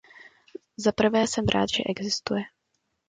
[0.77, 2.41] Za prvé jsem rád, že existuje.